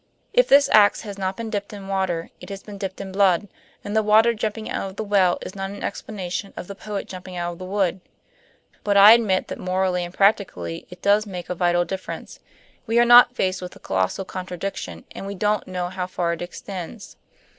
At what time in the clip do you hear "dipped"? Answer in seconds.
1.51-1.73, 2.79-2.99